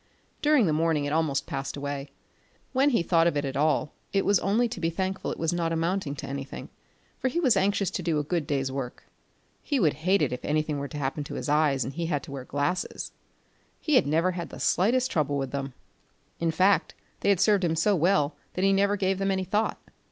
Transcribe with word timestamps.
During 0.41 0.65
the 0.65 0.73
morning 0.73 1.05
it 1.05 1.13
almost 1.13 1.45
passed 1.45 1.77
away. 1.77 2.09
When 2.73 2.89
he 2.89 3.03
thought 3.03 3.27
of 3.27 3.37
it 3.37 3.45
at 3.45 3.55
all, 3.55 3.93
it 4.11 4.25
was 4.25 4.39
only 4.39 4.67
to 4.67 4.79
be 4.79 4.89
thankful 4.89 5.29
it 5.31 5.37
was 5.37 5.53
not 5.53 5.71
amounting 5.71 6.15
to 6.15 6.25
anything, 6.27 6.69
for 7.19 7.27
he 7.27 7.39
was 7.39 7.55
anxious 7.55 7.91
to 7.91 8.01
do 8.01 8.17
a 8.17 8.23
good 8.23 8.47
day's 8.47 8.71
work. 8.71 9.03
He 9.61 9.79
would 9.79 9.93
hate 10.01 10.23
it 10.23 10.33
if 10.33 10.43
anything 10.43 10.79
were 10.79 10.87
to 10.87 10.97
happen 10.97 11.23
to 11.25 11.35
his 11.35 11.49
eyes 11.49 11.83
and 11.83 11.93
he 11.93 12.07
had 12.07 12.23
to 12.23 12.31
wear 12.31 12.45
glasses! 12.45 13.11
He 13.79 13.93
had 13.93 14.07
never 14.07 14.31
had 14.31 14.49
the 14.49 14.59
slightest 14.59 15.11
trouble 15.11 15.37
with 15.37 15.51
them; 15.51 15.75
in 16.39 16.49
fact 16.49 16.95
they 17.19 17.29
had 17.29 17.39
served 17.39 17.63
him 17.63 17.75
so 17.75 17.95
well 17.95 18.35
that 18.55 18.63
he 18.63 18.73
never 18.73 18.97
gave 18.97 19.19
them 19.19 19.29
any 19.29 19.43
thought. 19.43 19.79